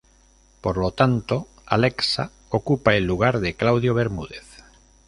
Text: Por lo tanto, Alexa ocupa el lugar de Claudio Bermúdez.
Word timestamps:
Por 0.61 0.77
lo 0.79 0.89
tanto, 0.89 1.47
Alexa 1.67 2.31
ocupa 2.49 2.95
el 2.95 3.05
lugar 3.05 3.39
de 3.39 3.53
Claudio 3.53 3.93
Bermúdez. 3.93 4.63